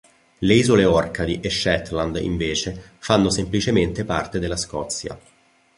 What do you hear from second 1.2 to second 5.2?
e Shetland, invece, fanno semplicemente parte della Scozia.